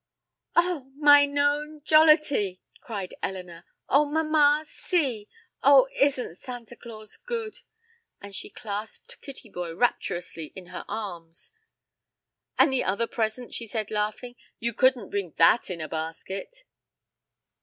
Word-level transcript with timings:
"Oh, 0.55 0.85
mine 0.97 1.37
own 1.37 1.83
Jollity!" 1.83 2.59
cried 2.79 3.13
Elinor. 3.21 3.65
"Oh, 3.87 4.03
mamma, 4.05 4.63
see! 4.65 5.29
Oh, 5.61 5.87
isn't 5.93 6.39
Santa 6.39 6.75
Claus 6.75 7.17
good?" 7.17 7.59
and 8.19 8.35
she 8.35 8.49
clasped 8.49 9.21
Kittyboy 9.21 9.77
rapturously 9.79 10.53
in 10.55 10.65
her 10.73 10.85
arms. 10.87 11.51
"And 12.57 12.73
the 12.73 12.83
other 12.83 13.05
present," 13.05 13.53
she 13.53 13.67
said, 13.67 13.91
laughing, 13.91 14.35
"you 14.57 14.73
couldn't 14.73 15.11
bring 15.11 15.35
that 15.37 15.69
in 15.69 15.79
a 15.79 15.87
basket." 15.87 16.63